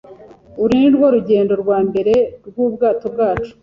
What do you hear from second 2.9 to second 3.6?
bwacu.